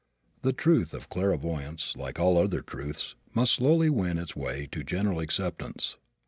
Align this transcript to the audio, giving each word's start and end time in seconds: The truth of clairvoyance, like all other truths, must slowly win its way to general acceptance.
The 0.41 0.51
truth 0.51 0.95
of 0.95 1.09
clairvoyance, 1.09 1.95
like 1.95 2.19
all 2.19 2.39
other 2.39 2.61
truths, 2.63 3.13
must 3.35 3.53
slowly 3.53 3.87
win 3.91 4.17
its 4.17 4.35
way 4.35 4.67
to 4.71 4.83
general 4.83 5.19
acceptance. 5.19 5.95